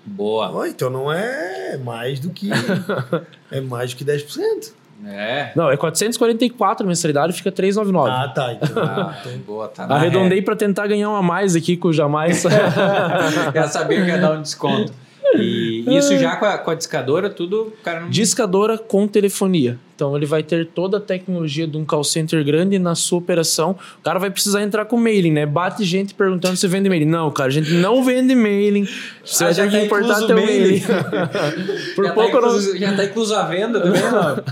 [0.06, 0.50] Boa.
[0.50, 2.50] Ó, então não é mais do que.
[3.50, 4.72] é mais do que 10%.
[5.06, 5.50] É.
[5.54, 8.10] Não, é 444 a mensalidade, fica 399.
[8.10, 8.52] Ah, tá.
[8.52, 9.14] Então, Ah,
[9.46, 12.42] boa, tá Arredondei pra tentar ganhar uma a mais aqui com o jamais.
[13.54, 14.92] Já sabia que ia dar um desconto.
[15.36, 18.08] E isso já com a, com a discadora, tudo, o cara não.
[18.08, 19.76] Discadora com telefonia.
[19.96, 23.76] Então ele vai ter toda a tecnologia de um call center grande na sua operação.
[23.98, 25.44] O cara vai precisar entrar com mailing, né?
[25.44, 27.06] Bate gente perguntando se vende mailing.
[27.06, 28.86] Não, cara, a gente não vende mailing.
[29.24, 30.80] Você Ah, vai já ter que tá importar incluso teu o mailing.
[30.86, 31.68] mailing.
[31.96, 32.48] Por já, pouco tá eu não.
[32.50, 34.42] incluso, já tá incluso a venda também, não?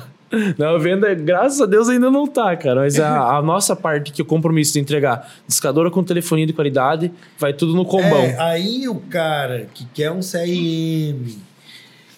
[0.58, 2.80] Não, a venda, graças a Deus, ainda não tá, cara.
[2.80, 7.12] Mas a, a nossa parte, que o compromisso de entregar discadora com telefonia de qualidade,
[7.38, 8.22] vai tudo no combão.
[8.22, 11.36] É, aí o cara que quer um CRM,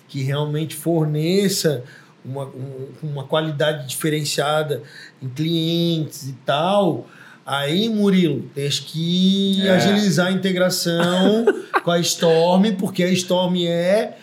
[0.08, 1.82] que realmente forneça
[2.24, 4.82] uma, um- uma qualidade diferenciada
[5.22, 7.06] em clientes e tal,
[7.44, 9.70] aí, Murilo, tens que É.
[9.70, 11.44] agilizar a integração
[11.82, 14.16] com a Storm, porque a Storm é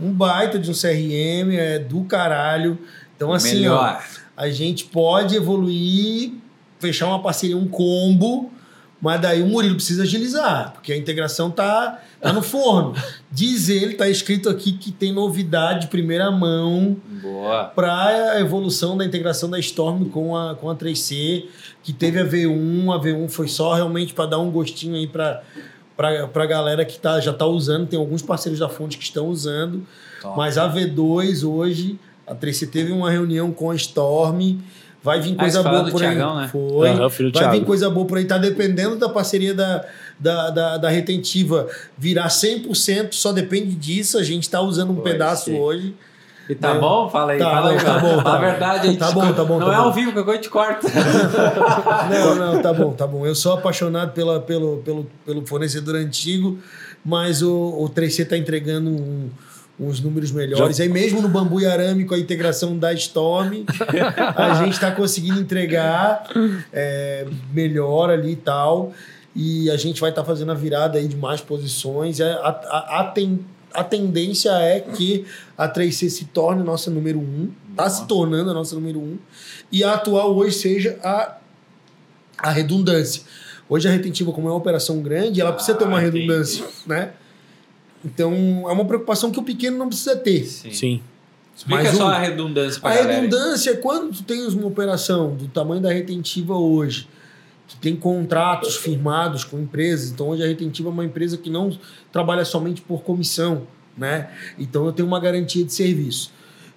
[0.00, 2.78] um baita de um CRM, é do caralho.
[3.16, 3.96] Então, assim, ó,
[4.36, 6.32] a gente pode evoluir,
[6.78, 8.52] fechar uma parceria, um combo,
[9.00, 12.94] mas daí o Murilo precisa agilizar, porque a integração tá, tá no forno.
[13.30, 16.96] Diz ele, tá escrito aqui que tem novidade de primeira mão
[17.74, 21.46] para a evolução da integração da Storm com a, com a 3C,
[21.82, 25.42] que teve a V1, a V1 foi só realmente para dar um gostinho aí para
[25.96, 29.28] para a galera que tá, já está usando, tem alguns parceiros da fonte que estão
[29.28, 29.86] usando,
[30.20, 30.36] Top.
[30.36, 34.58] mas a V2 hoje, a 3C teve uma reunião com a Storm,
[35.02, 36.08] vai vir Ah, coisa boa por aí.
[36.10, 36.48] Thiagão, né?
[36.48, 36.88] Foi.
[37.32, 39.84] Vai vir coisa boa por aí, tá dependendo da parceria da,
[40.18, 45.10] da, da, da retentiva virar 100%, só depende disso, a gente está usando um Pode
[45.10, 45.58] pedaço ser.
[45.58, 45.94] hoje.
[46.48, 46.78] E tá É.
[46.78, 47.08] bom?
[47.10, 47.76] Fala aí, Tá fala aí.
[47.84, 48.40] tá bom, tá a bom.
[48.40, 48.96] verdade aí.
[48.96, 49.82] Tá bom, tá bom, Não tá é bom.
[49.82, 50.86] ao vivo que eu te corto.
[52.10, 53.26] Não, não, tá bom, tá bom.
[53.26, 56.58] Eu sou apaixonado pela, pelo, pelo, pelo fornecedor antigo,
[57.04, 59.28] mas o, o 3C está entregando um-
[59.78, 60.80] uns números melhores.
[60.80, 63.64] Aí mesmo no Bambu e Arame, com a integração da Storm,
[64.36, 66.24] a gente está conseguindo entregar
[66.72, 68.92] é, melhor ali e tal.
[69.34, 72.20] E a gente vai estar fazendo a virada aí de mais posições.
[72.22, 73.40] A, a, a, ten-
[73.74, 75.26] a tendência é que
[75.58, 79.18] a 3C se torne nossa número um, está se tornando a nossa número um,
[79.70, 81.36] e a atual hoje seja a
[82.38, 83.22] a redundância.
[83.68, 87.10] Hoje a retentiva, como é uma operação grande, ela precisa ter uma Ah, redundância, né?
[88.06, 88.32] Então,
[88.68, 90.44] é uma preocupação que o pequeno não precisa ter.
[90.46, 90.72] Sim.
[90.72, 91.00] Sim.
[91.56, 92.08] Explica Mais só um.
[92.08, 93.20] a redundância pra A galera.
[93.20, 97.08] redundância é quando tu tens uma operação do tamanho da retentiva hoje,
[97.66, 100.10] que tem contratos firmados com empresas.
[100.10, 101.76] Então, hoje a retentiva é uma empresa que não
[102.12, 103.62] trabalha somente por comissão,
[103.98, 104.30] né?
[104.58, 106.30] Então, eu tenho uma garantia de serviço.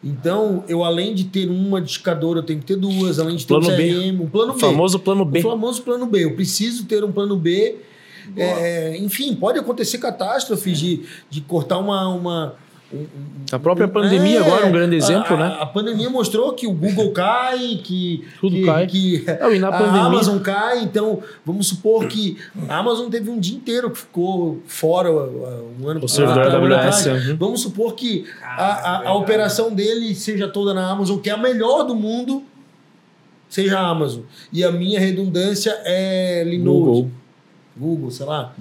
[0.04, 3.54] Então, eu além de ter uma discadora, eu tenho que ter duas, além de ter
[3.54, 3.94] Plano um B.
[3.94, 4.62] CRM, um plano O B.
[4.62, 5.40] famoso plano B.
[5.40, 6.24] O famoso plano B.
[6.24, 7.76] Eu preciso ter um plano B.
[8.34, 8.46] Boa.
[8.48, 12.08] É, enfim, pode acontecer catástrofes de, de cortar uma.
[12.10, 12.56] uma
[12.92, 13.06] um-
[13.52, 15.58] A própria pandemia agora é um grande exemplo, a, né?
[15.60, 18.26] A pandemia mostrou que o Google cai, que.
[18.40, 18.88] Tudo que, cai.
[18.88, 22.38] Que Não, e na a pandemia- Amazon cai, então vamos supor que
[22.68, 27.06] a Amazon teve um dia inteiro que ficou fora um ano O servidor ano AWS,
[27.08, 27.28] atrás.
[27.28, 27.38] uhum.
[27.38, 29.18] Vamos supor que a, Cara, a- a verdade.
[29.18, 32.42] operação dele seja toda na Amazon, que é a melhor do mundo,
[33.48, 34.24] seja a Amazon.
[34.52, 36.80] E a minha redundância é Linode.
[36.80, 37.12] Google.
[37.80, 38.54] Google, sei lá.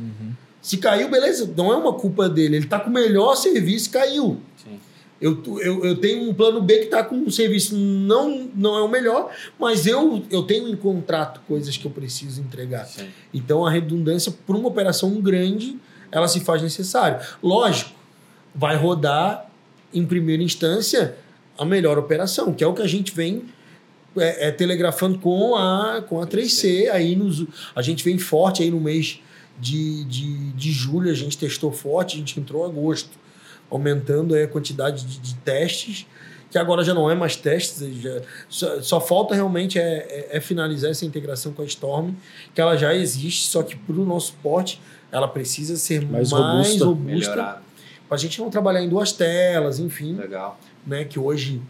[0.60, 2.56] Se caiu, beleza, não é uma culpa dele.
[2.56, 4.40] Ele tá com o melhor serviço caiu.
[4.62, 4.78] Sim.
[5.20, 8.82] Eu, eu, eu tenho um plano B que tá com um serviço não, não é
[8.82, 12.84] o melhor, mas eu, eu tenho em contrato coisas que eu preciso entregar.
[12.86, 13.08] Sim.
[13.34, 15.76] Então a redundância, por uma operação grande,
[16.12, 17.20] ela se faz necessária.
[17.42, 17.90] Lógico,
[18.54, 19.50] vai rodar
[19.92, 21.16] em primeira instância
[21.58, 23.44] a melhor operação, que é o que a gente vem
[24.20, 26.88] é, é, telegrafando com a, com a 3C.
[26.90, 29.20] Aí nos, a gente vem forte aí no mês
[29.60, 33.10] de, de, de julho, a gente testou forte, a gente entrou em agosto,
[33.70, 36.06] aumentando aí a quantidade de, de testes,
[36.50, 40.40] que agora já não é mais testes, já, só, só falta realmente é, é- é
[40.40, 42.12] finalizar essa integração com a Storm,
[42.54, 44.80] que ela já existe, só que para o nosso porte
[45.12, 46.42] ela precisa ser Mais mais,
[46.80, 46.84] robusta.
[46.84, 47.62] robusta,
[48.08, 50.58] para a gente não trabalhar em duas telas, enfim Legal.
[50.86, 51.60] né, que hoje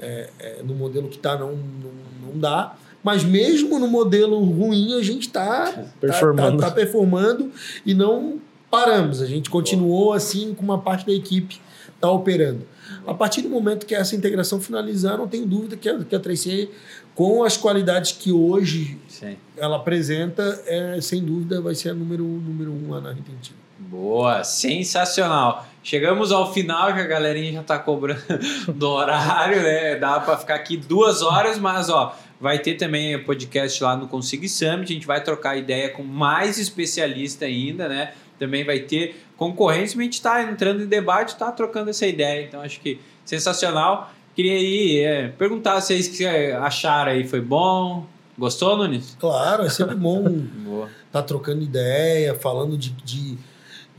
[0.00, 2.76] é, é, no modelo que está não, não, não dá.
[3.02, 6.58] Mas mesmo no modelo ruim, a gente está Performando.
[6.58, 7.50] Tá, tá performando
[7.84, 9.22] e não paramos.
[9.22, 11.60] A gente continuou assim com uma parte da equipe
[12.00, 12.66] tá operando.
[13.06, 16.20] A partir do momento que essa integração finalizar, não tenho dúvida que a, que a
[16.20, 16.68] 3C,
[17.14, 19.36] com as qualidades que hoje Sim.
[19.56, 23.58] ela apresenta, é, sem dúvida vai ser a número, número um lá na Retentiva.
[23.90, 25.66] Boa, sensacional.
[25.82, 28.22] Chegamos ao final, que a galerinha já tá cobrando
[28.72, 29.96] do horário, né?
[29.96, 34.48] Dá para ficar aqui duas horas, mas ó, vai ter também podcast lá no Consig
[34.48, 34.92] Summit.
[34.92, 38.12] A gente vai trocar ideia com mais especialista ainda, né?
[38.38, 42.46] Também vai ter concorrentes, a gente está entrando em debate, está trocando essa ideia.
[42.46, 44.12] Então acho que sensacional.
[44.36, 48.06] Queria aí é, perguntar se vocês que acharam aí foi bom.
[48.38, 49.16] Gostou, Nunes?
[49.18, 50.22] Claro, é sempre bom
[50.64, 50.88] Boa.
[51.10, 53.36] tá trocando ideia, falando de, de,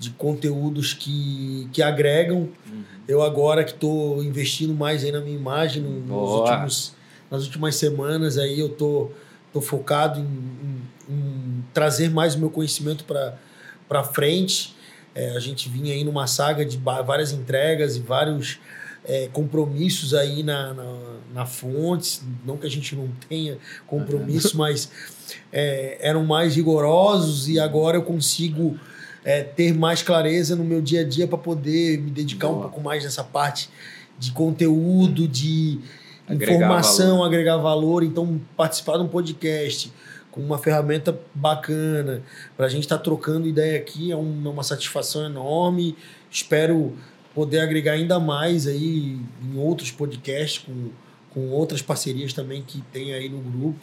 [0.01, 2.49] de conteúdos que, que agregam.
[3.07, 6.07] Eu agora que estou investindo mais aí na minha imagem no- nos
[6.51, 6.93] últimos,
[7.29, 9.09] nas últimas semanas aí eu tô,
[9.53, 14.75] tô focado em, em- em trazer mais o meu conhecimento para frente.
[15.13, 18.59] É, a gente vinha aí numa saga de várias entregas e vários
[19.05, 20.99] é, compromissos aí na, na,
[21.33, 22.23] na Fontes.
[22.45, 24.89] Não que a gente não tenha compromisso, mas
[25.51, 28.79] é, eram mais rigorosos e agora eu consigo
[29.23, 32.63] é, ter mais clareza no meu dia a dia para poder me dedicar um Boa.
[32.63, 33.69] pouco mais nessa parte
[34.17, 35.79] de conteúdo, de
[36.27, 38.03] Agregar informação, agregar valor.
[38.03, 39.91] Então, participar de um podcast
[40.31, 42.21] com uma ferramenta bacana
[42.55, 45.95] para a gente estar trocando ideia aqui é um- é uma satisfação enorme.
[46.29, 46.95] Espero
[47.36, 50.89] poder agregar ainda mais aí em outros podcasts com,
[51.31, 53.79] com outras parcerias também que tem aí no grupo.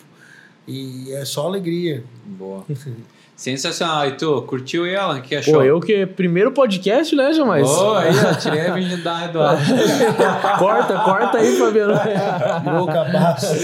[0.66, 2.02] E é só alegria.
[2.24, 2.64] Boa.
[3.38, 4.08] Sensacional.
[4.08, 4.82] E tu, curtiu?
[4.82, 5.54] O que achou?
[5.54, 7.68] Pô, eu que primeiro podcast, né, jamais?
[7.70, 9.38] Ô, aí, ó, tirei a virgindade do
[10.58, 11.94] corta, corta aí, Fabiano.
[12.64, 13.54] Virou cabaço.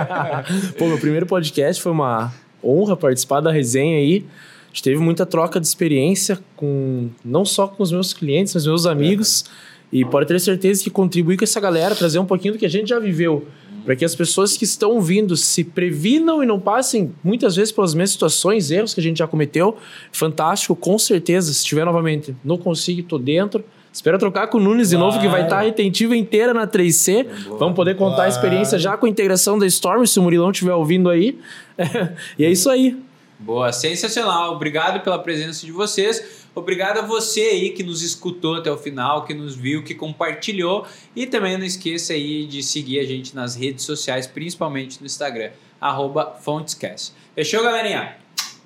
[0.78, 2.32] Pô, meu primeiro podcast foi uma
[2.64, 4.24] honra participar da resenha aí.
[4.64, 8.66] A gente teve muita troca de experiência com não só com os meus clientes, mas
[8.66, 9.44] meus amigos.
[9.92, 12.70] E pode ter certeza que contribuir com essa galera, trazer um pouquinho do que a
[12.70, 13.46] gente já viveu.
[13.84, 17.92] Para que as pessoas que estão vindo se previnam e não passem muitas vezes pelas
[17.94, 19.76] mesmas situações, erros que a gente já cometeu.
[20.10, 21.52] Fantástico, com certeza.
[21.52, 23.62] Se tiver novamente, não consigo, tô dentro.
[23.92, 27.26] Espero trocar com o Nunes de novo, que vai estar retentiva inteira na 3C.
[27.58, 28.30] Vamos poder contar a Claro.
[28.30, 31.38] experiência já com a integração da Storm, se o Murilão estiver ouvindo aí.
[32.38, 32.96] e é isso aí.
[33.38, 34.54] Boa, sensacional.
[34.54, 36.43] Obrigado pela presença de vocês.
[36.54, 40.86] Obrigado a você aí que nos escutou até o final, que nos viu, que compartilhou.
[41.14, 45.50] E também não esqueça aí de seguir a gente nas redes sociais, principalmente no Instagram,
[45.80, 47.12] arroba Fontescast.
[47.34, 48.16] Fechou, galerinha?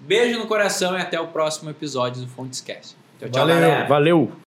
[0.00, 2.94] Beijo no coração e até o próximo episódio do Fontescast.
[3.18, 3.60] Tchau, tchau, Valeu.
[3.60, 3.88] galera.
[3.88, 4.47] Valeu!